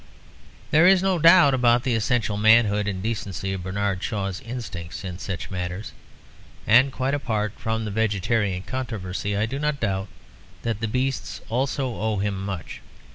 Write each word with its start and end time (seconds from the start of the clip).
There 0.71 0.87
is 0.87 1.03
no 1.03 1.19
doubt 1.19 1.53
about 1.53 1.83
the 1.83 1.93
essential 1.93 2.35
manhood 2.35 2.87
and 2.87 3.03
decency 3.03 3.53
of 3.53 3.61
Bernard 3.61 4.01
Shaw's 4.01 4.41
instincts 4.41 5.03
in 5.03 5.19
such 5.19 5.51
matters. 5.51 5.91
And 6.65 6.91
quite 6.91 7.13
apart 7.13 7.53
from 7.57 7.85
the 7.85 7.91
vegetarian 7.91 8.63
controversy, 8.63 9.37
I 9.37 9.45
do 9.45 9.59
not 9.59 9.79
doubt 9.79 10.07
that 10.63 10.79
the 10.79 10.87
beasts 10.87 11.41
also 11.49 11.87
owe 11.93 12.17
him 12.17 12.43
much. 12.43 12.81